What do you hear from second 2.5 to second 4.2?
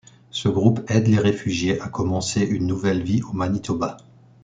nouvelle vie au Manitoba.